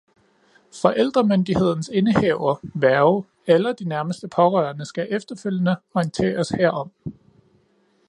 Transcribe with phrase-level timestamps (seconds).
[0.81, 6.91] Forældremyndighedens indehaver, værge eller de nærmeste pårørende skal efterfølgende orienteres herom.